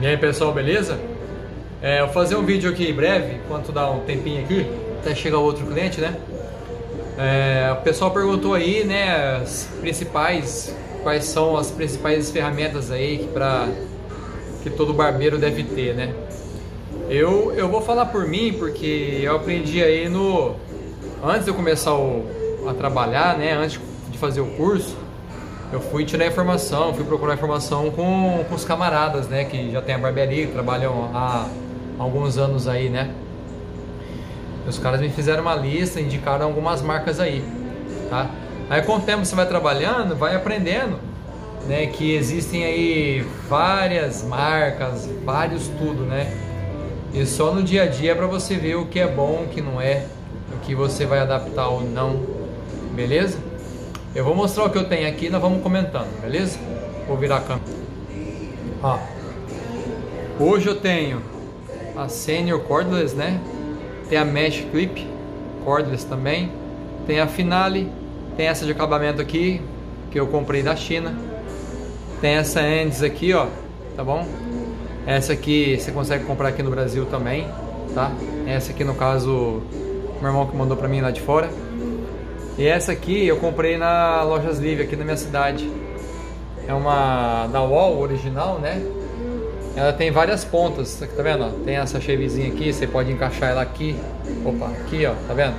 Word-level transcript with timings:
E 0.00 0.06
aí 0.06 0.16
pessoal, 0.16 0.52
beleza? 0.52 0.96
É, 1.82 2.04
vou 2.04 2.12
fazer 2.12 2.36
um 2.36 2.44
vídeo 2.44 2.70
aqui 2.70 2.92
breve, 2.92 3.34
enquanto 3.44 3.72
dá 3.72 3.90
um 3.90 4.00
tempinho 4.00 4.44
aqui, 4.44 4.64
até 5.00 5.12
chegar 5.12 5.38
outro 5.38 5.66
cliente, 5.66 6.00
né? 6.00 6.14
É, 7.18 7.72
o 7.72 7.82
pessoal 7.82 8.12
perguntou 8.12 8.54
aí, 8.54 8.84
né, 8.84 9.40
as 9.42 9.68
principais, 9.80 10.72
quais 11.02 11.24
são 11.24 11.56
as 11.56 11.72
principais 11.72 12.30
ferramentas 12.30 12.92
aí 12.92 13.18
que, 13.18 13.26
pra, 13.26 13.68
que 14.62 14.70
todo 14.70 14.94
barbeiro 14.94 15.36
deve 15.36 15.64
ter, 15.64 15.96
né? 15.96 16.14
Eu, 17.10 17.52
eu 17.56 17.68
vou 17.68 17.82
falar 17.82 18.06
por 18.06 18.24
mim, 18.24 18.54
porque 18.56 19.18
eu 19.20 19.34
aprendi 19.34 19.82
aí 19.82 20.08
no... 20.08 20.54
Antes 21.24 21.44
de 21.44 21.50
eu 21.50 21.54
começar 21.54 21.94
o, 21.94 22.24
a 22.68 22.72
trabalhar, 22.72 23.36
né, 23.36 23.52
antes 23.54 23.80
de 24.10 24.16
fazer 24.16 24.42
o 24.42 24.46
curso, 24.46 24.96
eu 25.72 25.80
fui 25.80 26.04
tirar 26.04 26.26
informação, 26.26 26.94
fui 26.94 27.04
procurar 27.04 27.34
informação 27.34 27.90
com, 27.90 28.44
com 28.48 28.54
os 28.54 28.64
camaradas, 28.64 29.28
né, 29.28 29.44
que 29.44 29.70
já 29.70 29.82
tem 29.82 29.94
a 29.94 29.98
barbearia, 29.98 30.46
que 30.46 30.52
trabalham 30.52 31.10
há 31.14 31.46
alguns 31.98 32.38
anos 32.38 32.66
aí, 32.66 32.88
né? 32.88 33.10
Os 34.66 34.78
caras 34.78 35.00
me 35.00 35.08
fizeram 35.10 35.42
uma 35.42 35.54
lista, 35.54 36.00
indicaram 36.00 36.46
algumas 36.46 36.80
marcas 36.80 37.20
aí, 37.20 37.44
tá? 38.08 38.30
Aí 38.70 38.82
com 38.82 38.96
o 38.96 39.00
tempo 39.00 39.24
você 39.24 39.34
vai 39.34 39.46
trabalhando, 39.46 40.16
vai 40.16 40.34
aprendendo, 40.34 40.98
né, 41.66 41.86
que 41.86 42.14
existem 42.14 42.64
aí 42.64 43.26
várias 43.48 44.22
marcas, 44.22 45.08
vários 45.24 45.68
tudo, 45.68 46.04
né? 46.04 46.34
E 47.12 47.24
só 47.26 47.52
no 47.52 47.62
dia 47.62 47.84
a 47.84 47.86
dia 47.86 48.12
é 48.12 48.14
para 48.14 48.26
você 48.26 48.56
ver 48.56 48.76
o 48.76 48.86
que 48.86 49.00
é 49.00 49.06
bom, 49.06 49.44
o 49.44 49.48
que 49.48 49.60
não 49.60 49.80
é, 49.80 50.04
o 50.54 50.58
que 50.60 50.74
você 50.74 51.04
vai 51.04 51.18
adaptar 51.18 51.68
ou 51.68 51.82
não, 51.82 52.20
beleza? 52.94 53.47
Eu 54.14 54.24
vou 54.24 54.34
mostrar 54.34 54.64
o 54.64 54.70
que 54.70 54.78
eu 54.78 54.84
tenho 54.84 55.06
aqui, 55.06 55.28
nós 55.28 55.40
vamos 55.40 55.62
comentando, 55.62 56.08
beleza? 56.22 56.58
Vou 57.06 57.16
virar 57.16 57.36
a 57.36 57.40
câmera. 57.40 57.66
Ó. 58.82 58.98
Hoje 60.40 60.66
eu 60.66 60.76
tenho 60.76 61.22
a 61.94 62.08
Senior 62.08 62.60
Cordless, 62.60 63.14
né? 63.14 63.38
Tem 64.08 64.16
a 64.16 64.24
Mesh 64.24 64.64
Clip 64.70 65.06
Cordless 65.62 66.06
também. 66.06 66.50
Tem 67.06 67.20
a 67.20 67.26
Finale. 67.26 67.92
Tem 68.34 68.46
essa 68.46 68.64
de 68.64 68.72
acabamento 68.72 69.20
aqui, 69.20 69.60
que 70.10 70.18
eu 70.18 70.26
comprei 70.26 70.62
da 70.62 70.74
China. 70.74 71.14
Tem 72.20 72.36
essa 72.36 72.62
Endes 72.62 73.02
aqui, 73.02 73.34
ó. 73.34 73.46
Tá 73.94 74.02
bom? 74.02 74.26
Essa 75.06 75.34
aqui 75.34 75.78
você 75.78 75.92
consegue 75.92 76.24
comprar 76.24 76.48
aqui 76.48 76.62
no 76.62 76.70
Brasil 76.70 77.04
também, 77.06 77.46
tá? 77.94 78.10
Essa 78.46 78.72
aqui 78.72 78.84
no 78.84 78.94
caso, 78.94 79.62
meu 80.20 80.30
irmão 80.30 80.46
que 80.46 80.56
mandou 80.56 80.76
pra 80.76 80.88
mim 80.88 81.02
lá 81.02 81.10
de 81.10 81.20
fora. 81.20 81.50
E 82.58 82.66
essa 82.66 82.90
aqui 82.90 83.24
eu 83.24 83.36
comprei 83.36 83.76
na 83.76 84.24
Lojas 84.24 84.58
Livre 84.58 84.82
aqui 84.82 84.96
na 84.96 85.04
minha 85.04 85.16
cidade. 85.16 85.70
É 86.66 86.74
uma 86.74 87.46
da 87.46 87.62
Wall 87.62 88.00
original, 88.00 88.58
né? 88.58 88.82
Ela 89.76 89.92
tem 89.92 90.10
várias 90.10 90.44
pontas, 90.44 90.96
tá 90.96 91.22
vendo? 91.22 91.64
Tem 91.64 91.76
essa 91.76 92.00
chevezinha 92.00 92.48
aqui, 92.48 92.72
você 92.72 92.84
pode 92.84 93.12
encaixar 93.12 93.50
ela 93.50 93.62
aqui. 93.62 93.96
Opa, 94.44 94.66
aqui 94.70 95.06
ó, 95.06 95.14
tá 95.28 95.34
vendo? 95.34 95.54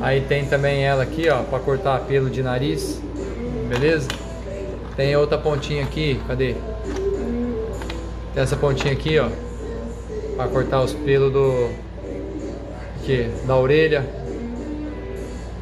Aí 0.00 0.22
tem 0.22 0.44
também 0.44 0.82
ela 0.84 1.04
aqui 1.04 1.28
ó, 1.28 1.44
para 1.44 1.60
cortar 1.60 2.00
pelo 2.00 2.28
de 2.28 2.42
nariz, 2.42 3.00
beleza? 3.68 4.08
Tem 4.96 5.14
outra 5.14 5.38
pontinha 5.38 5.84
aqui, 5.84 6.20
cadê? 6.26 6.56
Tem 8.34 8.42
essa 8.42 8.56
pontinha 8.56 8.92
aqui 8.92 9.20
ó, 9.20 9.28
para 10.36 10.48
cortar 10.48 10.82
os 10.82 10.92
pelos 10.92 11.32
do... 11.32 11.70
Aqui, 13.00 13.30
da 13.46 13.56
orelha. 13.56 14.21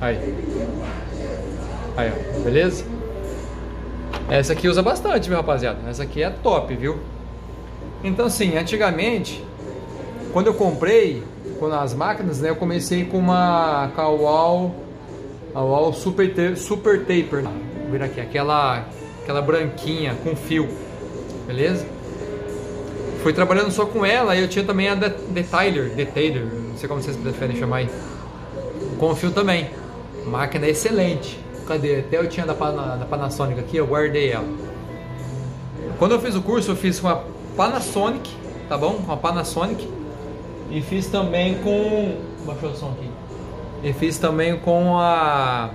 Aí. 0.01 0.19
Aí 1.97 2.13
ó, 2.13 2.41
beleza? 2.43 2.85
Essa 4.29 4.53
aqui 4.53 4.69
usa 4.69 4.83
bastante, 4.83 5.29
meu 5.29 5.39
rapaziada. 5.39 5.79
Essa 5.89 6.05
aqui 6.05 6.23
é 6.23 6.31
top, 6.31 6.75
viu? 6.75 6.99
Então, 8.03 8.27
assim, 8.27 8.57
antigamente, 8.57 9.45
quando 10.33 10.47
eu 10.47 10.55
comprei, 10.55 11.23
quando 11.59 11.75
as 11.75 11.93
máquinas, 11.93 12.41
né, 12.41 12.51
eu 12.51 12.57
comecei 12.57 13.05
com 13.05 13.19
uma 13.19 13.91
Kawal, 13.95 14.75
Kawal 15.53 15.93
Super, 15.93 16.57
Super 16.57 17.01
Taper, 17.01 17.43
vou 17.43 17.91
vir 17.91 18.03
aqui, 18.03 18.21
aquela, 18.21 18.87
aquela 19.23 19.43
branquinha 19.43 20.15
com 20.25 20.35
fio, 20.35 20.69
beleza? 21.47 21.85
Fui 23.23 23.33
trabalhando 23.35 23.71
só 23.71 23.85
com 23.85 24.07
ela 24.07 24.35
e 24.35 24.41
eu 24.41 24.49
tinha 24.49 24.65
também 24.65 24.89
a 24.89 24.95
Detailer, 24.95 25.91
Detailer, 25.91 26.47
não 26.47 26.77
sei 26.79 26.89
como 26.89 27.03
vocês 27.03 27.17
preferem 27.17 27.57
chamar 27.57 27.79
aí, 27.79 27.91
com 28.99 29.15
fio 29.15 29.31
também. 29.31 29.69
Máquina 30.27 30.69
excelente. 30.69 31.39
Cadê? 31.67 32.01
Até 32.01 32.19
eu 32.19 32.29
tinha 32.29 32.45
da, 32.47 32.53
da 32.55 33.05
Panasonic 33.05 33.61
aqui, 33.61 33.77
eu 33.77 33.87
guardei 33.87 34.33
ela. 34.33 34.49
Quando 35.99 36.13
eu 36.13 36.21
fiz 36.21 36.35
o 36.35 36.43
curso, 36.43 36.73
eu 36.73 36.77
fiz 36.77 36.99
com 36.99 37.09
a 37.09 37.23
Panasonic, 37.57 38.31
tá 38.69 38.77
bom? 38.77 38.95
Com 38.95 39.13
a 39.13 39.17
Panasonic. 39.17 39.89
E 40.71 40.81
fiz 40.81 41.07
também 41.07 41.57
com. 41.59 42.17
Baixou 42.47 42.71
o 42.71 42.75
som 42.75 42.91
aqui. 42.93 43.11
E 43.83 43.93
fiz 43.93 44.19
também 44.19 44.59
com 44.59 44.99
a. 44.99 45.71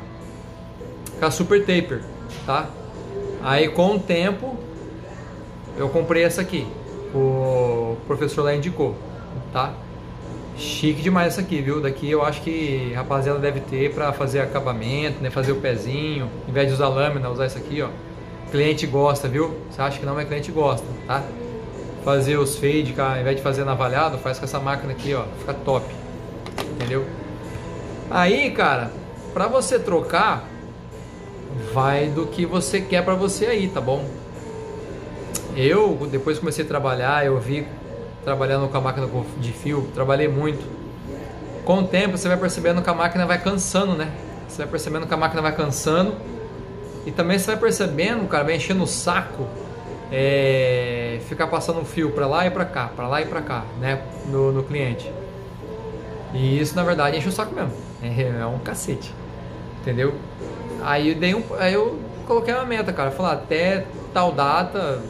Com 1.19 1.25
a 1.25 1.31
Super 1.31 1.59
Taper, 1.61 2.01
tá? 2.45 2.67
Aí 3.43 3.67
com 3.69 3.95
o 3.95 3.99
tempo 3.99 4.57
eu 5.77 5.89
comprei 5.89 6.23
essa 6.23 6.41
aqui. 6.41 6.67
O 7.13 7.97
professor 8.07 8.43
lá 8.43 8.55
indicou, 8.55 8.95
tá? 9.53 9.73
Chique 10.57 11.01
demais 11.01 11.33
essa 11.33 11.41
aqui, 11.41 11.61
viu? 11.61 11.81
Daqui 11.81 12.09
eu 12.09 12.23
acho 12.23 12.41
que 12.41 12.91
a 12.93 12.97
rapaziada 12.97 13.39
deve 13.39 13.59
ter 13.59 13.93
para 13.93 14.13
fazer 14.13 14.39
acabamento, 14.39 15.21
né? 15.21 15.29
Fazer 15.29 15.51
o 15.51 15.57
pezinho, 15.57 16.29
em 16.47 16.51
vez 16.51 16.67
de 16.67 16.73
usar 16.73 16.87
lâmina, 16.87 17.29
usar 17.29 17.47
isso 17.47 17.57
aqui, 17.57 17.81
ó. 17.81 17.89
Cliente 18.51 18.87
gosta, 18.87 19.27
viu? 19.27 19.53
Você 19.69 19.81
acha 19.81 19.99
que 19.99 20.05
não, 20.05 20.15
mas 20.15 20.27
cliente 20.27 20.51
gosta, 20.51 20.85
tá? 21.05 21.23
fazer 22.05 22.37
os 22.37 22.55
fade, 22.55 22.93
ao 22.95 23.19
invés 23.19 23.35
de 23.35 23.41
fazer 23.41 23.65
navalhado, 23.65 24.19
faz 24.19 24.37
com 24.37 24.45
essa 24.45 24.59
máquina 24.59 24.91
aqui, 24.91 25.15
ó, 25.15 25.23
fica 25.39 25.55
top. 25.55 25.83
Entendeu? 26.75 27.03
Aí, 28.11 28.51
cara, 28.51 28.91
pra 29.33 29.47
você 29.47 29.79
trocar, 29.79 30.47
vai 31.73 32.07
do 32.07 32.27
que 32.27 32.45
você 32.45 32.79
quer 32.79 33.03
pra 33.03 33.15
você 33.15 33.47
aí, 33.47 33.67
tá 33.67 33.81
bom? 33.81 34.05
Eu, 35.57 35.97
depois 36.11 36.37
comecei 36.37 36.63
a 36.63 36.67
trabalhar, 36.67 37.25
eu 37.25 37.39
vi 37.39 37.65
trabalhando 38.25 38.67
com 38.67 38.77
a 38.77 38.81
máquina 38.81 39.07
de 39.37 39.53
fio, 39.53 39.87
trabalhei 39.93 40.27
muito. 40.27 40.67
Com 41.63 41.79
o 41.79 41.87
tempo, 41.87 42.17
você 42.17 42.27
vai 42.27 42.37
percebendo 42.37 42.81
que 42.81 42.89
a 42.89 42.93
máquina 42.93 43.25
vai 43.25 43.41
cansando, 43.41 43.93
né? 43.93 44.11
Você 44.49 44.57
vai 44.63 44.67
percebendo 44.67 45.07
que 45.07 45.13
a 45.13 45.17
máquina 45.17 45.41
vai 45.41 45.55
cansando. 45.55 46.15
E 47.05 47.11
também 47.11 47.39
você 47.39 47.45
vai 47.45 47.57
percebendo, 47.57 48.27
cara, 48.27 48.43
vai 48.43 48.55
enchendo 48.55 48.83
o 48.83 48.87
saco 48.87 49.47
é, 50.11 51.19
ficar 51.27 51.47
passando 51.47 51.79
um 51.79 51.85
fio 51.85 52.11
para 52.11 52.27
lá 52.27 52.45
e 52.45 52.49
para 52.49 52.65
cá, 52.65 52.89
para 52.95 53.07
lá 53.07 53.21
e 53.21 53.25
para 53.25 53.41
cá, 53.41 53.63
né, 53.79 54.01
no, 54.27 54.51
no, 54.51 54.63
cliente. 54.63 55.11
E 56.33 56.59
isso 56.59 56.75
na 56.75 56.83
verdade 56.83 57.17
enche 57.17 57.29
o 57.29 57.31
saco 57.31 57.53
mesmo. 57.53 57.73
É, 58.01 58.41
é 58.41 58.45
um 58.45 58.59
cacete, 58.59 59.13
entendeu? 59.81 60.13
Aí 60.83 61.09
eu 61.09 61.15
dei 61.15 61.33
um, 61.33 61.43
aí 61.57 61.73
eu 61.73 61.99
coloquei 62.27 62.53
uma 62.53 62.65
meta, 62.65 62.91
cara, 62.91 63.11
falar 63.11 63.33
até 63.33 63.85
tal 64.13 64.31
data, 64.31 65.01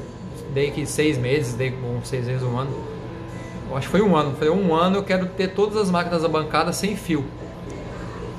dei 0.53 0.71
que 0.71 0.85
seis 0.85 1.17
meses, 1.17 1.53
dei 1.53 1.71
com 1.71 2.03
seis 2.03 2.27
meses 2.27 2.43
um 2.43 2.57
ano. 2.57 2.71
Acho 3.73 3.87
que 3.87 3.91
foi 3.91 4.01
um 4.01 4.15
ano. 4.15 4.35
Falei 4.35 4.49
um 4.49 4.73
ano 4.73 4.97
eu 4.97 5.03
quero 5.03 5.25
ter 5.27 5.49
todas 5.49 5.77
as 5.77 5.89
máquinas 5.89 6.21
da 6.21 6.27
bancada 6.27 6.71
sem 6.71 6.95
fio. 6.95 7.25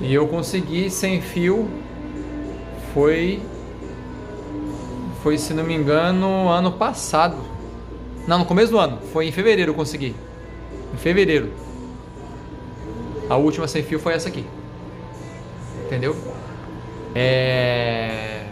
E 0.00 0.12
eu 0.12 0.26
consegui 0.28 0.90
sem 0.90 1.20
fio. 1.20 1.68
Foi 2.94 3.42
foi, 5.26 5.36
se 5.38 5.52
não 5.52 5.64
me 5.64 5.74
engano, 5.74 6.48
ano 6.48 6.70
passado. 6.70 7.36
Não, 8.28 8.38
no 8.38 8.44
começo 8.44 8.70
do 8.70 8.78
ano. 8.78 9.00
Foi 9.12 9.26
em 9.26 9.32
fevereiro 9.32 9.72
eu 9.72 9.74
consegui. 9.74 10.14
Em 10.94 10.96
fevereiro. 10.96 11.52
A 13.28 13.36
última 13.36 13.66
sem 13.66 13.82
fio 13.82 13.98
foi 13.98 14.14
essa 14.14 14.28
aqui. 14.28 14.46
Entendeu? 15.84 16.14
É... 17.12 18.44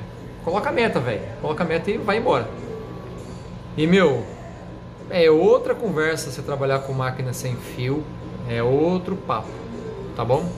Coloca 0.45 0.69
a 0.69 0.73
meta, 0.73 0.99
velho. 0.99 1.23
Coloca 1.41 1.63
a 1.63 1.67
meta 1.67 1.93
e 1.93 1.97
vai 1.97 2.19
embora. 2.19 2.49
E, 3.77 3.87
meu, 3.87 4.25
é 5.11 5.31
outra 5.31 5.75
conversa 5.75 6.31
você 6.31 6.43
trabalhar 6.43 6.81
com 6.81 6.93
máquina 6.93 7.33
sem 7.33 7.57
fio. 7.57 8.03
É 8.49 8.63
outro 8.63 9.17
papo. 9.17 9.49
Tá 10.17 10.25
bom? 10.25 10.49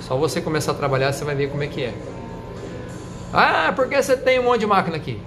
Só 0.00 0.16
você 0.16 0.40
começar 0.40 0.72
a 0.72 0.74
trabalhar, 0.74 1.12
você 1.12 1.24
vai 1.24 1.34
ver 1.34 1.50
como 1.50 1.62
é 1.62 1.66
que 1.66 1.82
é. 1.82 1.94
Ah, 3.32 3.72
porque 3.74 4.00
você 4.00 4.16
tem 4.16 4.38
um 4.38 4.44
monte 4.44 4.60
de 4.60 4.66
máquina 4.66 4.96
aqui? 4.96 5.20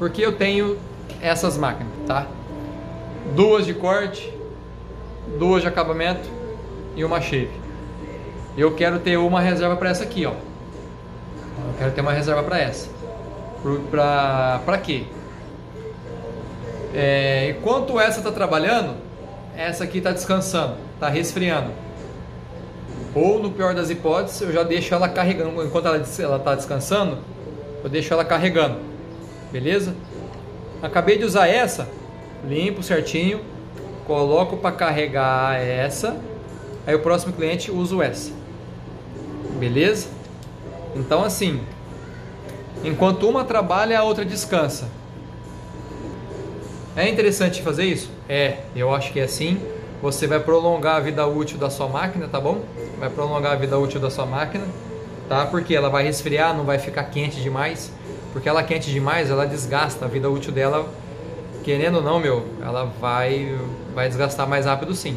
porque 0.00 0.24
eu 0.24 0.32
tenho 0.32 0.78
essas 1.20 1.58
máquinas, 1.58 1.92
tá? 2.06 2.26
Duas 3.36 3.66
de 3.66 3.74
corte, 3.74 4.32
duas 5.38 5.60
de 5.60 5.68
acabamento 5.68 6.26
e 6.96 7.04
uma 7.04 7.20
shave. 7.20 7.52
Eu 8.56 8.74
quero 8.74 8.98
ter 8.98 9.18
uma 9.18 9.42
reserva 9.42 9.76
para 9.76 9.90
essa 9.90 10.02
aqui, 10.02 10.24
ó. 10.24 10.30
Eu 10.30 11.74
quero 11.78 11.92
ter 11.92 12.00
uma 12.00 12.12
reserva 12.12 12.42
para 12.42 12.58
essa. 12.58 12.88
Para 14.64 14.78
quê? 14.78 15.04
É, 16.94 17.54
enquanto 17.56 17.98
essa 17.98 18.18
está 18.18 18.32
trabalhando, 18.32 18.96
essa 19.56 19.84
aqui 19.84 19.98
está 19.98 20.12
descansando, 20.12 20.76
está 20.94 21.08
resfriando. 21.08 21.70
Ou 23.14 23.40
no 23.40 23.50
pior 23.50 23.74
das 23.74 23.90
hipóteses, 23.90 24.40
eu 24.40 24.52
já 24.52 24.62
deixo 24.62 24.94
ela 24.94 25.08
carregando. 25.08 25.62
Enquanto 25.64 25.86
ela 25.86 25.98
está 25.98 26.54
descansando, 26.54 27.18
eu 27.82 27.90
deixo 27.90 28.12
ela 28.12 28.24
carregando 28.24 28.90
beleza? 29.50 29.94
Acabei 30.82 31.18
de 31.18 31.24
usar 31.24 31.46
essa, 31.46 31.88
limpo 32.46 32.82
certinho, 32.82 33.40
coloco 34.06 34.56
para 34.56 34.72
carregar 34.74 35.60
essa, 35.60 36.16
aí 36.86 36.94
o 36.94 37.00
próximo 37.00 37.32
cliente 37.32 37.70
usa 37.70 38.02
essa. 38.04 38.32
Beleza? 39.58 40.08
Então 40.94 41.24
assim, 41.24 41.60
enquanto 42.84 43.28
uma 43.28 43.44
trabalha, 43.44 43.98
a 43.98 44.02
outra 44.02 44.24
descansa. 44.24 44.88
É 46.96 47.08
interessante 47.08 47.62
fazer 47.62 47.84
isso? 47.84 48.10
É, 48.28 48.58
eu 48.74 48.92
acho 48.94 49.12
que 49.12 49.20
é 49.20 49.22
assim. 49.22 49.60
Você 50.02 50.26
vai 50.26 50.40
prolongar 50.40 50.96
a 50.96 51.00
vida 51.00 51.26
útil 51.26 51.58
da 51.58 51.70
sua 51.70 51.88
máquina, 51.88 52.26
tá 52.26 52.40
bom? 52.40 52.64
Vai 52.98 53.08
prolongar 53.08 53.52
a 53.52 53.56
vida 53.56 53.78
útil 53.78 54.00
da 54.00 54.10
sua 54.10 54.26
máquina, 54.26 54.64
tá? 55.28 55.46
Porque 55.46 55.74
ela 55.74 55.88
vai 55.88 56.02
resfriar, 56.02 56.56
não 56.56 56.64
vai 56.64 56.78
ficar 56.78 57.04
quente 57.04 57.40
demais. 57.40 57.92
Porque 58.32 58.48
ela 58.48 58.62
quente 58.62 58.90
demais, 58.90 59.30
ela 59.30 59.46
desgasta 59.46 60.04
a 60.04 60.08
vida 60.08 60.28
útil 60.28 60.52
dela. 60.52 60.88
Querendo 61.62 61.96
ou 61.96 62.02
não, 62.02 62.18
meu, 62.18 62.44
ela 62.62 62.84
vai 63.00 63.56
vai 63.94 64.08
desgastar 64.08 64.48
mais 64.48 64.66
rápido 64.66 64.94
sim. 64.94 65.16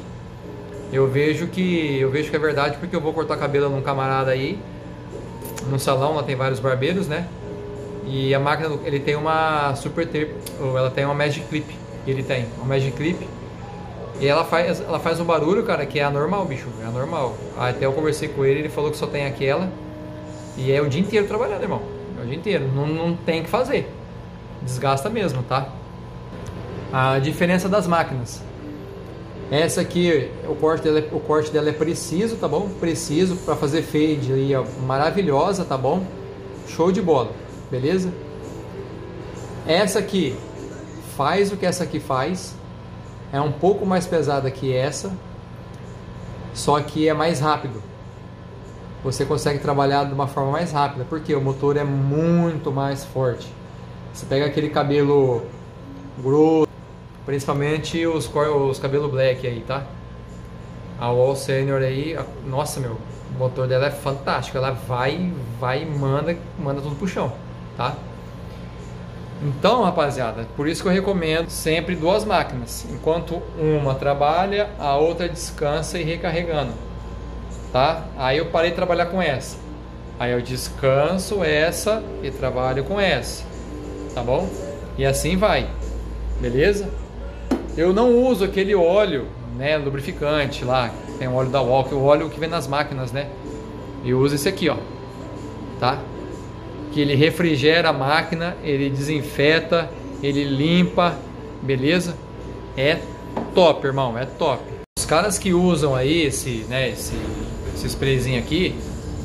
Eu 0.92 1.08
vejo 1.08 1.48
que 1.48 2.00
eu 2.00 2.12
vejo 2.12 2.30
que 2.30 2.36
é 2.36 2.40
verdade 2.40 2.78
porque 2.78 2.96
eu 2.96 3.02
vou 3.02 3.14
cortar 3.14 3.38
cabelo 3.38 3.70
num 3.70 3.82
camarada 3.82 4.32
aí, 4.32 4.60
num 5.70 5.80
salão, 5.80 6.16
lá 6.16 6.24
tem 6.24 6.36
vários 6.36 6.60
barbeiros, 6.60 7.08
né? 7.08 7.28
E 8.06 8.34
a 8.34 8.40
máquina, 8.40 8.78
ele 8.84 9.00
tem 9.00 9.16
uma 9.16 9.76
Super 9.76 10.06
Tape, 10.06 10.34
ela 10.60 10.92
tem 10.92 11.06
uma 11.06 11.14
Magic 11.14 11.46
Clip. 11.48 11.76
Ele 12.06 12.22
tem 12.22 12.46
uma 12.58 12.66
Magic 12.66 12.92
Clip. 12.92 13.28
E 14.20 14.28
ela 14.28 14.44
faz, 14.44 14.82
ela 14.82 15.00
faz 15.00 15.20
um 15.20 15.26
barulho, 15.26 15.64
cara, 15.64 15.86
que 15.86 16.00
é 16.00 16.04
anormal, 16.04 16.46
bicho. 16.46 16.68
É 16.82 16.86
anormal. 16.86 17.36
Até 17.58 17.86
eu 17.86 17.94
conversei 17.94 18.28
com 18.28 18.46
ele, 18.46 18.60
ele 18.60 18.70
falou 18.70 18.92
que 18.92 18.98
só 18.98 19.08
tem 19.08 19.26
aquela. 19.26 19.70
E 20.58 20.72
é 20.72 20.82
o 20.82 20.88
dia 20.88 21.02
inteiro 21.02 21.28
trabalhando, 21.28 21.62
irmão. 21.62 21.82
É 22.20 22.24
o 22.24 22.26
dia 22.26 22.36
inteiro. 22.36 22.70
Não, 22.74 22.86
não 22.86 23.16
tem 23.16 23.44
que 23.44 23.50
fazer. 23.50 23.90
Desgasta 24.62 25.10
mesmo, 25.10 25.42
tá? 25.44 25.70
A 26.92 27.20
diferença 27.20 27.68
das 27.68 27.88
máquinas. 27.88 28.44
Essa 29.50 29.82
aqui, 29.82 30.30
o 30.48 30.56
corte 30.56 30.84
dela, 30.84 31.00
é, 31.00 31.08
o 31.12 31.20
corte 31.20 31.52
dela 31.52 31.70
é 31.70 31.74
preciso, 31.74 32.36
tá 32.38 32.48
bom? 32.48 32.70
Preciso 32.80 33.36
para 33.38 33.56
fazer 33.56 33.82
fade 33.82 34.32
aí, 34.34 34.56
ó, 34.56 34.64
maravilhosa, 34.86 35.66
tá 35.66 35.78
bom? 35.78 36.04
Show 36.68 36.92
de 36.92 37.02
bola 37.02 37.43
beleza? 37.74 38.14
Essa 39.66 39.98
aqui 39.98 40.38
faz 41.18 41.52
o 41.52 41.58
que 41.58 41.66
essa 41.66 41.84
aqui 41.86 42.00
faz, 42.00 42.56
é 43.32 43.42
um 43.42 43.52
pouco 43.52 43.84
mais 43.84 44.06
pesada 44.06 44.52
que 44.52 44.72
essa, 44.76 45.12
só 46.54 46.80
que 46.82 47.10
é 47.10 47.16
mais 47.16 47.40
rápido. 47.40 47.82
Você 49.04 49.26
consegue 49.26 49.58
trabalhar 49.58 50.04
de 50.04 50.14
uma 50.14 50.28
forma 50.28 50.52
mais 50.52 50.72
rápida, 50.72 51.04
porque 51.10 51.34
o 51.34 51.42
motor 51.42 51.76
é 51.76 51.84
muito 51.84 52.72
mais 52.72 53.04
forte. 53.04 53.52
Você 54.14 54.28
pega 54.28 54.46
aquele 54.46 54.70
cabelo 54.70 55.42
grosso, 56.22 56.70
principalmente 57.26 58.06
os, 58.06 58.30
os 58.32 58.78
cabelo 58.78 59.10
black 59.10 59.48
aí, 59.48 59.62
tá? 59.68 59.84
A 61.00 61.06
All 61.06 61.36
Senior 61.36 61.82
aí, 61.82 62.16
nossa 62.46 62.80
meu, 62.80 62.98
o 63.36 63.40
motor 63.40 63.68
dela 63.68 63.88
é 63.88 63.92
fantástico, 63.92 64.60
ela 64.60 64.72
vai, 64.72 65.34
vai 65.60 65.82
e 65.82 65.86
manda, 65.88 66.38
manda 66.60 66.80
tudo 66.80 66.96
pro 66.96 67.08
chão 67.08 67.34
tá? 67.78 67.96
Então, 69.42 69.84
rapaziada, 69.84 70.48
por 70.56 70.68
isso 70.70 70.82
que 70.82 70.88
eu 70.88 70.94
recomendo 70.94 71.50
sempre 71.50 71.96
duas 71.96 72.24
máquinas. 72.24 72.86
Enquanto 72.90 73.42
uma 73.60 73.94
trabalha, 73.94 74.70
a 74.80 74.96
outra 74.96 75.28
descansa 75.28 76.00
e 76.00 76.04
recarregando, 76.04 76.72
tá? 77.72 78.06
Aí 78.18 78.38
eu 78.38 78.46
parei 78.46 78.70
de 78.70 78.76
trabalhar 78.76 79.08
com 79.08 79.22
essa. 79.22 79.58
Aí 80.18 80.32
eu 80.32 80.42
descanso 80.42 81.44
essa 81.44 82.02
e 82.22 82.32
trabalho 82.32 82.86
com 82.86 83.00
essa, 83.00 83.44
tá 84.14 84.22
bom? 84.22 84.48
E 84.98 85.06
assim 85.06 85.36
vai, 85.36 85.68
beleza? 86.40 86.90
Eu 87.76 87.92
não 87.92 88.16
uso 88.16 88.46
aquele 88.46 88.74
óleo, 88.74 89.28
né, 89.58 89.76
lubrificante 89.76 90.64
lá, 90.64 90.90
tem 91.20 91.28
o 91.28 91.34
óleo 91.34 91.50
da 91.50 91.62
Walk, 91.62 91.94
o 91.94 92.04
óleo 92.04 92.30
que 92.30 92.40
vem 92.40 92.48
nas 92.48 92.68
máquinas, 92.68 93.12
né? 93.12 93.28
Eu 94.06 94.20
uso 94.20 94.36
esse 94.36 94.48
aqui, 94.48 94.70
ó, 94.70 94.78
tá? 95.80 96.00
Que 96.94 97.02
ele 97.02 97.16
refrigera 97.16 97.90
a 97.90 97.94
máquina, 97.94 98.56
ele 98.64 98.90
desinfeta, 98.90 99.90
ele 100.22 100.44
limpa, 100.44 101.18
beleza? 101.62 102.16
É 102.78 103.00
top, 103.56 103.86
irmão, 103.88 104.18
é 104.18 104.26
top. 104.26 104.64
Os 104.98 105.06
caras 105.06 105.40
que 105.40 105.54
usam 105.54 105.96
aí 105.96 106.22
esse, 106.22 106.66
né, 106.70 106.90
esse, 106.90 107.14
esse 107.76 107.88
sprayzinho 107.88 108.40
aqui, 108.40 108.76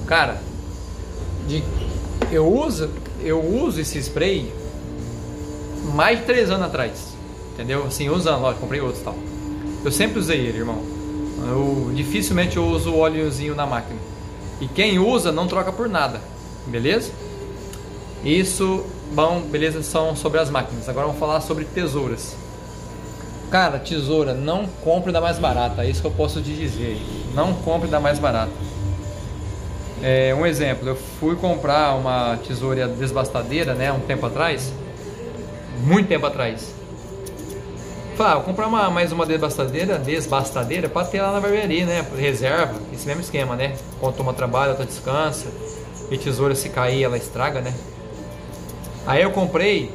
cara, 0.06 0.40
de, 1.46 1.62
eu 2.32 2.50
uso, 2.50 2.90
eu 3.20 3.38
uso 3.38 3.80
esse 3.80 3.98
spray 3.98 4.50
mais 5.94 6.20
de 6.20 6.24
três 6.24 6.50
anos 6.50 6.66
atrás, 6.66 7.14
entendeu? 7.52 7.84
Assim, 7.84 8.08
usando, 8.08 8.40
lógico, 8.40 8.62
comprei 8.62 8.80
outros 8.80 9.04
tal. 9.04 9.14
Eu 9.84 9.92
sempre 9.92 10.18
usei 10.18 10.38
ele, 10.38 10.58
irmão. 10.58 10.82
Eu 11.46 11.92
dificilmente 11.94 12.56
eu 12.56 12.66
uso 12.66 12.92
o 12.92 12.98
óleozinho 12.98 13.54
na 13.54 13.66
máquina. 13.66 13.98
E 14.60 14.66
quem 14.66 14.98
usa 14.98 15.30
não 15.30 15.46
troca 15.46 15.70
por 15.70 15.88
nada, 15.88 16.20
beleza? 16.66 17.12
Isso, 18.24 18.84
bom, 19.12 19.40
beleza, 19.40 19.82
são 19.82 20.16
sobre 20.16 20.40
as 20.40 20.50
máquinas. 20.50 20.88
Agora 20.88 21.06
vamos 21.06 21.20
falar 21.20 21.40
sobre 21.40 21.64
tesouras. 21.64 22.36
Cara, 23.50 23.78
tesoura, 23.78 24.34
não 24.34 24.66
compre 24.66 25.10
da 25.10 25.20
mais 25.20 25.38
barata. 25.38 25.84
É 25.84 25.90
isso 25.90 26.00
que 26.00 26.06
eu 26.06 26.12
posso 26.12 26.40
te 26.42 26.52
dizer. 26.52 27.00
Não 27.34 27.54
compre 27.54 27.88
da 27.88 27.98
mais 27.98 28.18
barata. 28.18 28.52
É, 30.02 30.34
um 30.34 30.46
exemplo, 30.46 30.88
eu 30.88 30.96
fui 31.18 31.34
comprar 31.36 31.94
uma 31.96 32.36
tesoura 32.46 32.86
desbastadeira, 32.86 33.74
né, 33.74 33.90
um 33.90 34.00
tempo 34.00 34.26
atrás. 34.26 34.72
Muito 35.82 36.08
tempo 36.08 36.26
atrás. 36.26 36.74
Falei, 38.16 38.32
ah, 38.32 38.34
vou 38.36 38.44
comprar 38.44 38.66
uma, 38.66 38.90
mais 38.90 39.12
uma 39.12 39.24
desbastadeira, 39.24 39.96
desbastadeira 39.96 40.88
para 40.88 41.06
ter 41.06 41.22
lá 41.22 41.30
na 41.30 41.40
barbearia, 41.40 41.86
né? 41.86 42.04
Reserva, 42.16 42.74
esse 42.92 43.06
mesmo 43.06 43.22
esquema, 43.22 43.54
né? 43.54 43.76
Quando 44.00 44.18
uma 44.18 44.34
trabalha, 44.34 44.70
outra 44.70 44.84
descansa. 44.84 45.46
E 46.10 46.18
tesoura 46.18 46.54
se 46.56 46.68
cair, 46.68 47.04
ela 47.04 47.16
estraga, 47.16 47.60
né? 47.60 47.72
Aí 49.08 49.22
eu 49.22 49.30
comprei 49.30 49.90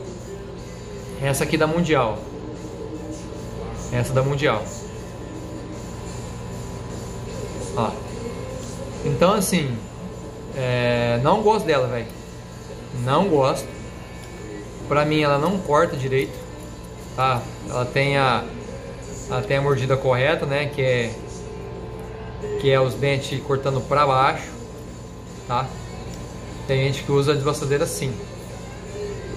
essa 1.21 1.43
aqui 1.43 1.55
da 1.55 1.67
Mundial. 1.67 2.17
Essa 3.91 4.11
da 4.11 4.23
Mundial. 4.23 4.63
Ó. 7.77 7.91
Então 9.05 9.33
assim, 9.33 9.77
é, 10.55 11.19
não 11.21 11.43
gosto 11.43 11.63
dela, 11.63 11.87
velho. 11.87 12.07
Não 13.03 13.29
gosto. 13.29 13.67
Pra 14.87 15.05
mim 15.05 15.21
ela 15.21 15.37
não 15.37 15.59
corta 15.59 15.95
direito. 15.95 16.33
Tá? 17.15 17.39
Ela 17.69 17.85
tem 17.85 18.17
a 18.17 18.43
ela 19.29 19.43
tem 19.43 19.57
a 19.57 19.61
mordida 19.61 19.95
correta, 19.95 20.47
né, 20.47 20.65
que 20.65 20.81
é 20.81 21.13
que 22.59 22.71
é 22.71 22.81
os 22.81 22.95
dentes 22.95 23.39
cortando 23.43 23.79
para 23.79 24.07
baixo, 24.07 24.49
tá? 25.47 25.67
Tem 26.65 26.83
gente 26.85 27.03
que 27.03 27.11
usa 27.11 27.33
a 27.33 27.35
desbastadeira 27.35 27.83
assim 27.83 28.11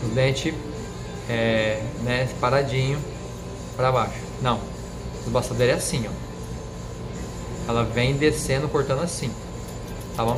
os 0.07 0.15
dentes 0.15 0.55
é, 1.29 1.83
né, 2.03 2.29
paradinho 2.41 2.99
para 3.77 3.91
baixo. 3.93 4.21
Não, 4.41 4.61
a 5.27 5.31
bastadeira 5.31 5.73
é 5.73 5.77
assim, 5.77 6.07
ó. 6.07 6.27
Ela 7.69 7.85
vem 7.85 8.15
descendo, 8.15 8.69
cortando 8.69 9.03
assim, 9.03 9.31
tá 10.17 10.25
bom? 10.25 10.37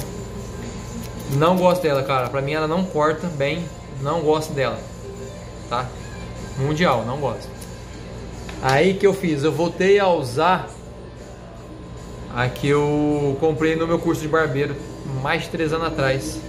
Não 1.37 1.57
gosto 1.57 1.83
dela, 1.83 2.03
cara. 2.03 2.29
Pra 2.31 2.41
mim 2.41 2.53
ela 2.53 2.67
não 2.67 2.85
corta 2.85 3.27
bem, 3.27 3.65
não 4.01 4.21
gosto 4.21 4.53
dela, 4.53 4.79
tá? 5.69 5.87
Mundial, 6.59 7.05
não 7.05 7.19
gosto. 7.19 7.49
Aí 8.63 8.95
que 8.95 9.07
eu 9.07 9.15
fiz, 9.15 9.45
eu 9.45 9.53
voltei 9.53 10.01
a 10.01 10.09
usar 10.09 10.69
a 12.35 12.49
que 12.49 12.69
eu 12.69 13.37
comprei 13.41 13.77
no 13.77 13.87
meu 13.87 13.99
curso 13.99 14.23
de 14.23 14.29
barbeiro 14.29 14.75
mais 15.23 15.43
de 15.43 15.49
três 15.51 15.73
anos 15.73 15.87
atrás, 15.87 16.41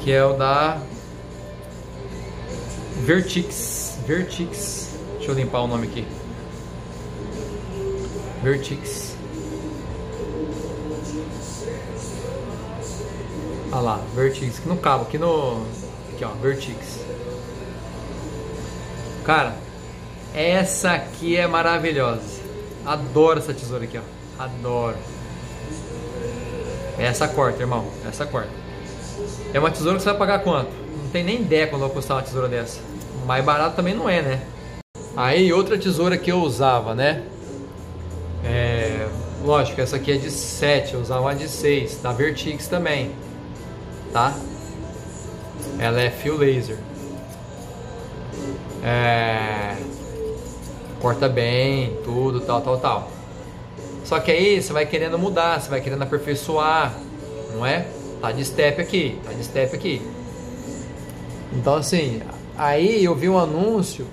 que 0.00 0.10
é 0.12 0.24
o 0.24 0.32
da 0.32 0.78
Vertix. 3.02 3.98
Vertix. 4.06 4.90
Deixa 5.16 5.32
eu 5.32 5.34
limpar 5.34 5.62
o 5.62 5.66
nome 5.66 5.88
aqui. 5.88 6.06
Vertix. 8.44 9.16
Olha 13.72 13.80
lá, 13.80 14.00
Vertix. 14.14 14.58
Aqui 14.58 14.68
no 14.68 14.76
cabo, 14.76 15.02
aqui 15.02 15.18
no. 15.18 15.66
Aqui 16.12 16.24
ó, 16.24 16.28
Vertix. 16.40 17.00
Cara, 19.24 19.56
essa 20.32 20.92
aqui 20.92 21.36
é 21.36 21.48
maravilhosa. 21.48 22.40
Adoro 22.86 23.40
essa 23.40 23.52
tesoura 23.52 23.82
aqui, 23.82 23.98
ó. 23.98 24.42
Adoro. 24.44 24.96
Essa 26.96 27.26
corta, 27.26 27.62
irmão. 27.62 27.84
Essa 28.08 28.26
corta. 28.26 28.50
É 29.52 29.58
uma 29.58 29.72
tesoura 29.72 29.96
que 29.96 30.04
você 30.04 30.10
vai 30.10 30.18
pagar 30.18 30.38
quanto? 30.44 30.70
Não 31.02 31.10
tem 31.10 31.24
nem 31.24 31.40
ideia 31.40 31.66
quando 31.66 31.82
vai 31.82 31.90
custar 31.90 32.16
uma 32.18 32.22
tesoura 32.22 32.46
dessa 32.46 32.91
mais 33.26 33.44
barato 33.44 33.76
também 33.76 33.94
não 33.94 34.08
é, 34.08 34.22
né? 34.22 34.42
Aí 35.16 35.52
outra 35.52 35.78
tesoura 35.78 36.16
que 36.16 36.32
eu 36.32 36.38
usava, 36.38 36.94
né? 36.94 37.22
É, 38.44 39.08
lógico, 39.44 39.80
essa 39.80 39.96
aqui 39.96 40.12
é 40.12 40.16
de 40.16 40.30
7, 40.30 40.94
eu 40.94 41.00
usava 41.00 41.20
uma 41.20 41.34
de 41.34 41.48
6, 41.48 42.00
da 42.02 42.12
Vertix 42.12 42.66
também, 42.66 43.12
tá? 44.12 44.34
Ela 45.78 46.00
é 46.00 46.10
fio 46.10 46.36
laser. 46.36 46.78
É, 48.82 49.76
corta 51.00 51.28
bem, 51.28 51.96
tudo, 52.04 52.40
tal, 52.40 52.60
tal, 52.60 52.78
tal. 52.78 53.10
Só 54.04 54.18
que 54.18 54.30
aí 54.30 54.60
você 54.60 54.72
vai 54.72 54.86
querendo 54.86 55.18
mudar, 55.18 55.60
você 55.60 55.68
vai 55.68 55.80
querendo 55.80 56.02
aperfeiçoar, 56.02 56.94
não 57.52 57.64
é? 57.64 57.86
Tá 58.20 58.32
de 58.32 58.44
step 58.44 58.80
aqui, 58.80 59.18
tá 59.24 59.32
de 59.32 59.44
step 59.44 59.74
aqui. 59.74 60.02
Então 61.52 61.74
assim, 61.74 62.22
aí 62.56 63.04
eu 63.04 63.14
vi 63.14 63.28
um 63.28 63.38
anúncio, 63.38 64.06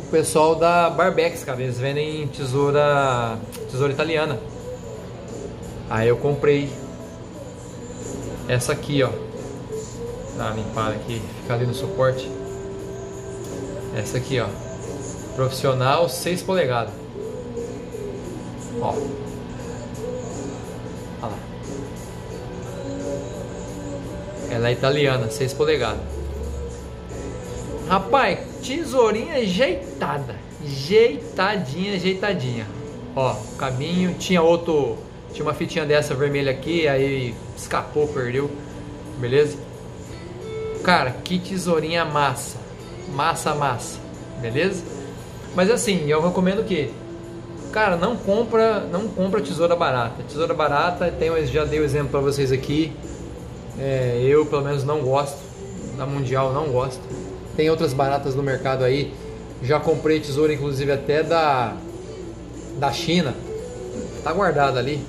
o 0.00 0.10
pessoal 0.10 0.54
da 0.54 0.88
Barbex, 0.90 1.44
cara, 1.44 1.62
eles 1.62 1.78
vendem 1.78 2.26
tesoura, 2.28 3.38
tesoura 3.70 3.92
italiana. 3.92 4.38
Aí 5.90 6.08
eu 6.08 6.16
comprei 6.16 6.70
essa 8.48 8.72
aqui, 8.72 9.02
ó. 9.02 9.10
Dá 10.36 10.46
uma 10.46 10.56
limpada 10.56 10.94
aqui, 10.94 11.20
fica 11.42 11.54
ali 11.54 11.66
no 11.66 11.74
suporte. 11.74 12.30
Essa 13.96 14.18
aqui, 14.18 14.38
ó. 14.40 14.46
Profissional 15.34 16.08
6 16.08 16.42
polegadas. 16.42 16.92
Ó. 18.80 18.94
Olha 21.22 21.32
lá. 21.32 21.38
Ela 24.50 24.68
é 24.68 24.72
italiana, 24.72 25.30
6 25.30 25.54
polegadas. 25.54 26.15
Rapaz, 27.88 28.38
tesourinha 28.62 29.36
ajeitada. 29.36 30.36
Jeitadinha, 30.64 31.94
ajeitadinha. 31.94 32.66
Ó, 33.14 33.36
caminho. 33.56 34.14
Tinha 34.18 34.42
outro. 34.42 34.98
Tinha 35.32 35.44
uma 35.44 35.54
fitinha 35.54 35.84
dessa 35.84 36.14
vermelha 36.14 36.50
aqui, 36.50 36.88
aí 36.88 37.34
escapou, 37.56 38.08
perdeu. 38.08 38.50
Beleza? 39.18 39.58
Cara, 40.82 41.10
que 41.10 41.38
tesourinha 41.38 42.04
massa. 42.04 42.58
Massa, 43.14 43.54
massa. 43.54 43.98
Beleza? 44.40 44.82
Mas 45.54 45.70
assim, 45.70 46.08
eu 46.08 46.20
recomendo 46.20 46.64
que 46.64 46.90
cara, 47.76 47.94
não 47.94 48.16
compra, 48.16 48.80
não 48.80 49.06
compra 49.06 49.40
tesoura 49.40 49.76
barata. 49.76 50.22
Tesoura 50.22 50.54
barata, 50.54 51.10
tem, 51.10 51.46
já 51.46 51.62
dei 51.64 51.78
o 51.78 51.84
exemplo 51.84 52.08
para 52.08 52.20
vocês 52.20 52.50
aqui. 52.50 52.90
É, 53.78 54.18
eu 54.22 54.46
pelo 54.46 54.62
menos 54.62 54.82
não 54.82 55.00
gosto. 55.00 55.36
Da 55.96 56.06
Mundial 56.06 56.52
não 56.52 56.68
gosto. 56.68 57.02
Tem 57.56 57.70
outras 57.70 57.92
baratas 57.92 58.34
no 58.34 58.42
mercado 58.42 58.84
aí. 58.84 59.12
Já 59.62 59.80
comprei 59.80 60.20
tesoura 60.20 60.52
inclusive 60.52 60.92
até 60.92 61.22
da 61.22 61.74
da 62.78 62.92
China. 62.92 63.34
Tá 64.22 64.32
guardada 64.32 64.78
ali. 64.78 65.00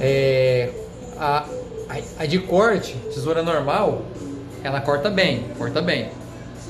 É, 0.00 0.70
a, 1.18 1.44
a, 2.18 2.26
de 2.26 2.38
corte, 2.38 2.96
tesoura 3.12 3.42
normal, 3.42 4.02
ela 4.62 4.80
corta 4.80 5.10
bem, 5.10 5.44
corta 5.56 5.80
bem. 5.80 6.10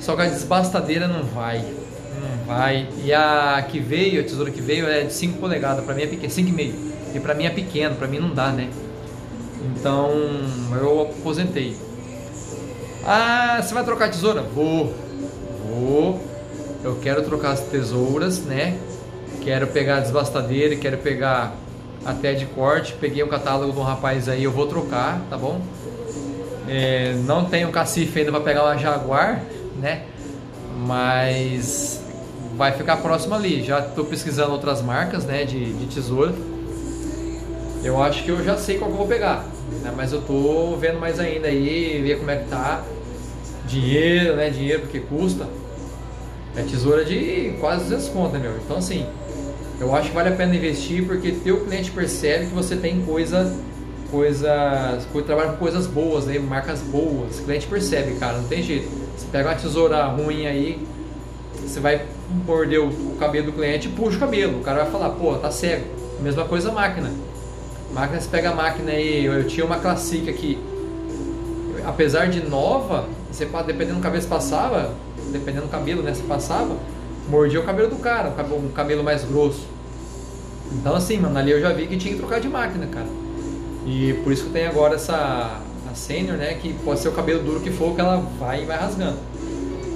Só 0.01 0.15
que 0.15 0.23
a 0.23 0.27
desbastadeira 0.27 1.09
não 1.09 1.23
vai. 1.25 1.59
Não 1.59 2.47
vai. 2.47 2.89
E 3.05 3.13
a 3.13 3.65
que 3.69 3.79
veio, 3.79 4.21
a 4.21 4.25
tesoura 4.25 4.51
que 4.51 4.61
veio 4.61 4.87
é 4.89 5.03
de 5.03 5.13
5 5.13 5.39
polegadas, 5.39 5.85
pra 5.85 5.95
mim 5.95 6.03
é 6.03 6.07
pequeno, 6.07 6.33
5,5. 6.33 6.73
E 7.15 7.21
pra 7.21 7.35
mim 7.35 7.47
é 7.47 7.51
pequeno, 7.51 7.97
pra 7.97 8.07
mim 8.07 8.19
não 8.19 8.31
dá, 8.31 8.51
né? 8.51 8.69
Então 9.65 10.11
eu 10.81 11.03
aposentei. 11.03 11.77
Ah, 13.11 13.59
você 13.63 13.73
vai 13.73 13.83
trocar 13.85 14.11
tesoura? 14.11 14.43
Vou. 14.43 14.93
Vou. 15.67 16.21
Eu 16.85 16.97
quero 16.97 17.23
trocar 17.23 17.53
as 17.53 17.61
tesouras, 17.61 18.41
né? 18.41 18.77
Quero 19.41 19.67
pegar 19.69 19.97
a 19.97 20.01
desbastadeira, 20.01 20.77
quero 20.77 20.99
pegar 20.99 21.55
até 22.05 22.35
de 22.35 22.45
corte. 22.45 22.95
Peguei 23.01 23.23
o 23.23 23.29
catálogo 23.29 23.73
de 23.73 23.79
um 23.79 23.83
rapaz 23.83 24.29
aí, 24.29 24.45
eu 24.45 24.53
vou 24.53 24.67
trocar, 24.67 25.23
tá 25.31 25.39
bom? 25.39 25.59
É, 26.69 27.15
não 27.25 27.47
tenho 27.47 27.71
cacife 27.71 28.19
ainda 28.19 28.31
para 28.31 28.43
pegar 28.43 28.65
uma 28.65 28.77
Jaguar, 28.77 29.43
né? 29.81 30.03
Mas 30.77 32.03
vai 32.59 32.73
ficar 32.73 32.99
próximo 32.99 33.35
ali. 33.35 33.65
Já 33.65 33.79
estou 33.79 34.05
pesquisando 34.05 34.53
outras 34.53 34.83
marcas, 34.83 35.25
né, 35.25 35.47
de, 35.47 35.73
de 35.73 35.87
tesoura. 35.87 36.35
Eu 37.83 38.03
acho 38.03 38.23
que 38.23 38.29
eu 38.29 38.45
já 38.45 38.59
sei 38.59 38.77
qual 38.77 38.91
que 38.91 38.97
eu 38.97 38.99
vou 38.99 39.09
pegar, 39.09 39.47
né? 39.83 39.95
Mas 39.97 40.13
eu 40.13 40.21
tô 40.21 40.77
vendo 40.77 41.01
mais 41.01 41.19
ainda 41.19 41.49
aí, 41.49 42.03
ver 42.03 42.19
como 42.19 42.31
é 42.31 42.37
que 42.37 42.51
tá. 42.51 42.85
Dinheiro, 43.69 44.37
né? 44.37 44.51
Dinheiro 44.51 44.83
porque 44.83 45.01
custa. 45.01 45.47
É 46.57 46.63
tesoura 46.63 47.05
de 47.05 47.55
quase 47.61 47.85
200 47.85 48.09
conto, 48.09 48.33
né, 48.33 48.39
meu? 48.41 48.57
Então 48.57 48.79
assim, 48.79 49.07
eu 49.79 49.95
acho 49.95 50.09
que 50.09 50.15
vale 50.15 50.31
a 50.31 50.33
pena 50.33 50.57
investir 50.57 51.07
porque 51.07 51.31
teu 51.31 51.65
cliente 51.65 51.91
percebe 51.91 52.47
que 52.47 52.55
você 52.55 52.75
tem 52.75 53.01
coisa 53.03 53.55
coisas, 54.11 55.07
trabalha 55.27 55.51
com 55.51 55.57
coisas 55.59 55.87
boas, 55.87 56.27
né? 56.27 56.39
marcas 56.39 56.81
boas. 56.81 57.39
O 57.39 57.45
cliente 57.45 57.67
percebe, 57.67 58.15
cara, 58.19 58.39
não 58.39 58.49
tem 58.49 58.63
jeito. 58.63 58.89
Você 59.17 59.27
pega 59.31 59.49
uma 59.49 59.55
tesoura 59.55 60.05
ruim 60.07 60.47
aí, 60.47 60.87
você 61.63 61.81
vai 61.81 62.05
morder 62.47 62.81
o 62.81 62.91
cabelo 63.19 63.47
do 63.47 63.53
cliente 63.53 63.89
e 63.89 63.93
puxa 63.93 64.17
o 64.17 64.21
cabelo. 64.21 64.59
O 64.59 64.63
cara 64.63 64.85
vai 64.85 64.93
falar, 64.93 65.11
pô, 65.11 65.35
tá 65.37 65.51
cego. 65.51 65.85
Mesma 66.21 66.45
coisa 66.45 66.71
a 66.71 66.73
máquina. 66.73 67.13
Máquina, 67.93 68.21
você 68.21 68.29
pega 68.29 68.51
a 68.51 68.55
máquina 68.55 68.93
aí, 68.93 69.25
eu, 69.25 69.35
eu 69.35 69.47
tinha 69.47 69.65
uma 69.65 69.79
Classic 69.79 70.29
aqui. 70.29 70.59
Apesar 71.87 72.29
de 72.29 72.43
nova, 72.43 73.09
você 73.39 73.47
dependendo 73.65 73.99
do 73.99 74.03
cabelo 74.03 74.23
que 74.23 74.29
passava, 74.29 74.95
dependendo 75.31 75.67
do 75.67 75.71
cabelo, 75.71 76.03
né, 76.03 76.13
você 76.13 76.23
passava, 76.23 76.77
mordia 77.29 77.61
o 77.61 77.65
cabelo 77.65 77.89
do 77.89 77.97
cara, 77.97 78.35
um 78.53 78.69
cabelo 78.71 79.05
mais 79.05 79.25
grosso. 79.25 79.67
Então 80.73 80.97
assim, 80.97 81.19
mano, 81.19 81.39
ali 81.39 81.53
eu 81.53 81.61
já 81.61 81.73
vi 81.73 81.87
que 81.87 81.97
tinha 81.97 82.15
que 82.15 82.19
trocar 82.19 82.41
de 82.41 82.49
máquina, 82.49 82.87
cara. 82.87 83.07
E 83.87 84.15
por 84.25 84.33
isso 84.33 84.45
que 84.45 84.51
tem 84.51 84.67
agora 84.67 84.97
essa 84.97 85.61
a 85.91 85.95
sênior, 85.95 86.37
né, 86.37 86.55
que 86.55 86.75
pode 86.85 87.01
ser 87.01 87.09
o 87.09 87.13
cabelo 87.13 87.43
duro 87.43 87.61
que 87.61 87.71
for, 87.71 87.95
que 87.95 88.01
ela 88.01 88.17
vai 88.39 88.63
e 88.63 88.67
vai 88.67 88.77
rasgando. 88.77 89.19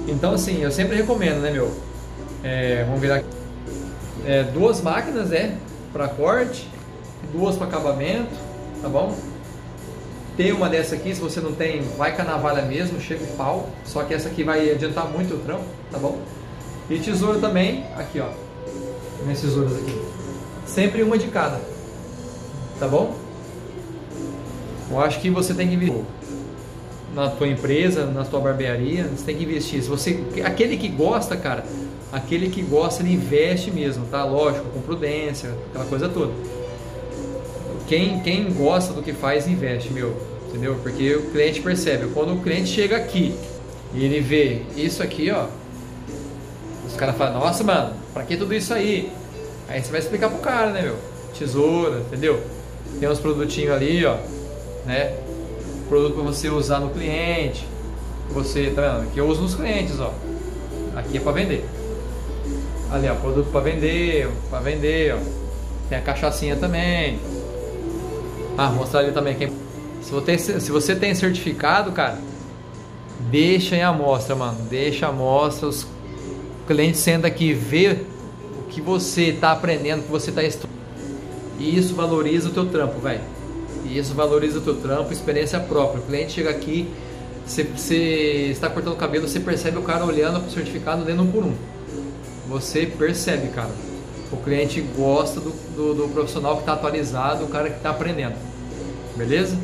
Então 0.07 0.33
assim, 0.33 0.61
eu 0.61 0.71
sempre 0.71 0.95
recomendo, 0.95 1.41
né, 1.41 1.51
meu? 1.51 1.71
É, 2.43 2.83
vamos 2.85 3.01
virar 3.01 3.23
é, 4.25 4.43
duas 4.43 4.81
máquinas, 4.81 5.29
né, 5.29 5.57
para 5.91 6.07
corte, 6.07 6.67
duas 7.33 7.55
para 7.55 7.67
acabamento, 7.67 8.31
tá 8.81 8.89
bom? 8.89 9.15
Tem 10.35 10.51
uma 10.51 10.67
dessa 10.67 10.95
aqui, 10.95 11.13
se 11.13 11.21
você 11.21 11.39
não 11.39 11.53
tem, 11.53 11.81
vai 11.97 12.15
com 12.15 12.23
a 12.23 12.25
navalha 12.25 12.63
mesmo, 12.63 12.99
chega 12.99 13.23
o 13.23 13.27
pau. 13.37 13.69
Só 13.85 14.03
que 14.03 14.13
essa 14.13 14.29
aqui 14.29 14.43
vai 14.43 14.71
adiantar 14.71 15.07
muito 15.07 15.35
o 15.35 15.37
trampo, 15.37 15.65
tá 15.91 15.99
bom? 15.99 16.19
E 16.89 16.97
tesoura 16.99 17.39
também, 17.39 17.85
aqui 17.95 18.19
ó, 18.19 18.29
minhas 19.23 19.41
tesouras 19.41 19.75
aqui. 19.77 20.01
Sempre 20.65 21.03
uma 21.03 21.17
de 21.17 21.27
cada, 21.27 21.61
tá 22.79 22.87
bom? 22.87 23.15
Eu 24.89 24.99
acho 24.99 25.19
que 25.19 25.29
você 25.29 25.53
tem 25.53 25.67
que 25.67 25.75
investir 25.75 26.03
na 27.13 27.29
tua 27.29 27.47
empresa, 27.47 28.05
na 28.05 28.25
tua 28.25 28.39
barbearia, 28.39 29.03
você 29.03 29.25
tem 29.25 29.37
que 29.37 29.43
investir. 29.43 29.83
Se 29.83 29.89
você, 29.89 30.23
aquele 30.43 30.77
que 30.77 30.87
gosta, 30.87 31.37
cara, 31.37 31.63
aquele 32.11 32.49
que 32.49 32.61
gosta, 32.61 33.03
ele 33.03 33.13
investe 33.13 33.71
mesmo, 33.71 34.05
tá? 34.07 34.23
Lógico, 34.25 34.65
com 34.69 34.81
prudência, 34.81 35.55
aquela 35.69 35.85
coisa 35.85 36.09
toda. 36.09 36.33
Quem, 37.93 38.19
quem 38.21 38.51
gosta 38.51 38.91
do 38.91 39.03
que 39.03 39.13
faz, 39.13 39.47
investe, 39.47 39.93
meu, 39.93 40.19
entendeu? 40.47 40.75
Porque 40.81 41.13
o 41.13 41.29
cliente 41.29 41.61
percebe. 41.61 42.07
Quando 42.11 42.33
o 42.33 42.41
cliente 42.41 42.69
chega 42.69 42.97
aqui 42.97 43.35
e 43.93 44.03
ele 44.03 44.19
vê 44.19 44.63
isso 44.75 45.03
aqui, 45.03 45.29
ó, 45.29 45.45
os 46.87 46.95
caras 46.95 47.15
falam, 47.15 47.39
nossa, 47.39 47.63
mano, 47.63 47.93
pra 48.11 48.23
que 48.23 48.35
tudo 48.35 48.51
isso 48.51 48.73
aí? 48.73 49.11
Aí 49.69 49.79
você 49.79 49.91
vai 49.91 49.99
explicar 49.99 50.29
pro 50.29 50.39
cara, 50.39 50.71
né, 50.71 50.81
meu? 50.81 50.95
Tesoura, 51.37 51.99
entendeu? 51.99 52.41
Tem 52.99 53.07
uns 53.07 53.19
produtinhos 53.19 53.75
ali, 53.75 54.03
ó, 54.03 54.17
né? 54.87 55.15
Produto 55.87 56.15
para 56.15 56.23
você 56.23 56.49
usar 56.49 56.79
no 56.79 56.89
cliente. 56.89 57.63
Você, 58.31 58.71
tá 58.75 58.81
vendo? 58.81 59.03
Aqui 59.03 59.19
eu 59.19 59.27
uso 59.27 59.43
nos 59.43 59.53
clientes, 59.53 59.99
ó. 59.99 60.11
Aqui 60.95 61.17
é 61.17 61.21
para 61.21 61.31
vender. 61.31 61.63
Ali, 62.91 63.07
ó, 63.07 63.13
produto 63.13 63.51
para 63.51 63.61
vender, 63.61 64.27
para 64.49 64.61
vender, 64.61 65.13
ó. 65.13 65.19
Tem 65.89 65.99
a 65.99 66.01
cachaçinha 66.01 66.55
também. 66.55 67.19
Ah, 68.57 68.69
mostrar 68.69 68.99
ali 69.01 69.11
também 69.11 69.35
quem 69.35 69.51
se 70.03 70.71
você, 70.71 70.95
tem 70.95 71.15
certificado, 71.15 71.91
cara, 71.93 72.19
deixa 73.31 73.75
em 73.75 73.81
amostra, 73.81 74.35
mano. 74.35 74.57
Deixa 74.69 75.05
a 75.05 75.09
amostra, 75.09 75.67
os 75.67 75.87
clientes 76.67 76.99
sendo 76.99 77.25
aqui 77.25 77.53
ver 77.53 78.05
o 78.59 78.63
que 78.63 78.81
você 78.81 79.29
está 79.29 79.53
aprendendo, 79.53 80.01
o 80.01 80.03
que 80.03 80.11
você 80.11 80.29
está 80.29 80.43
estudando. 80.43 80.73
E 81.57 81.77
isso 81.77 81.95
valoriza 81.95 82.49
o 82.49 82.51
teu 82.51 82.65
trampo, 82.65 82.99
velho. 82.99 83.21
E 83.85 83.97
isso 83.97 84.13
valoriza 84.13 84.59
o 84.59 84.61
teu 84.61 84.75
trampo, 84.75 85.13
experiência 85.13 85.59
própria. 85.59 86.01
O 86.01 86.05
cliente 86.05 86.33
chega 86.33 86.49
aqui, 86.49 86.87
você, 87.45 88.49
está 88.51 88.69
cortando 88.69 88.93
o 88.93 88.97
cabelo, 88.97 89.27
você 89.27 89.39
percebe 89.39 89.77
o 89.77 89.83
cara 89.83 90.03
olhando 90.03 90.39
para 90.39 90.49
o 90.49 90.51
certificado, 90.51 91.03
lendo 91.05 91.23
um 91.23 91.31
por 91.31 91.45
um. 91.45 91.53
Você 92.49 92.85
percebe, 92.85 93.47
cara. 93.47 93.71
O 94.33 94.37
cliente 94.37 94.81
gosta 94.81 95.39
do, 95.39 95.51
do, 95.75 95.93
do 95.93 96.09
profissional 96.09 96.55
que 96.55 96.61
está 96.61 96.73
atualizado, 96.73 97.45
o 97.45 97.47
cara 97.49 97.69
que 97.69 97.77
está 97.77 97.91
aprendendo. 97.91 98.33
Beleza? 99.15 99.55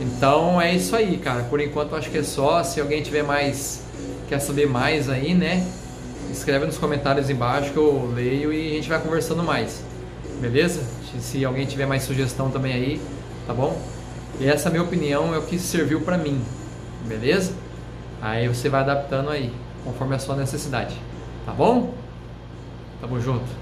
Então 0.00 0.58
é 0.60 0.74
isso 0.74 0.96
aí, 0.96 1.18
cara. 1.18 1.42
Por 1.42 1.60
enquanto 1.60 1.94
acho 1.94 2.10
que 2.10 2.18
é 2.18 2.22
só. 2.22 2.64
Se 2.64 2.80
alguém 2.80 3.02
tiver 3.02 3.22
mais, 3.22 3.82
quer 4.28 4.38
saber 4.38 4.66
mais 4.66 5.10
aí, 5.10 5.34
né? 5.34 5.66
Escreve 6.32 6.64
nos 6.64 6.78
comentários 6.78 7.28
embaixo 7.28 7.70
que 7.70 7.76
eu 7.76 8.10
leio 8.14 8.50
e 8.50 8.70
a 8.70 8.74
gente 8.76 8.88
vai 8.88 8.98
conversando 8.98 9.42
mais. 9.42 9.82
Beleza? 10.40 10.82
Se 11.20 11.44
alguém 11.44 11.66
tiver 11.66 11.86
mais 11.86 12.04
sugestão 12.04 12.50
também 12.50 12.72
aí, 12.72 13.00
tá 13.46 13.52
bom? 13.52 13.78
E 14.40 14.48
essa 14.48 14.70
minha 14.70 14.82
opinião 14.82 15.34
é 15.34 15.38
o 15.38 15.42
que 15.42 15.58
serviu 15.58 16.00
para 16.00 16.16
mim, 16.16 16.40
beleza? 17.04 17.52
Aí 18.22 18.48
você 18.48 18.70
vai 18.70 18.80
adaptando 18.80 19.28
aí. 19.28 19.52
conforme 19.84 20.14
a 20.14 20.18
sua 20.18 20.34
necessidade. 20.36 20.96
Tá 21.44 21.52
bom? 21.52 21.99
Tamo 23.00 23.18
junto. 23.18 23.59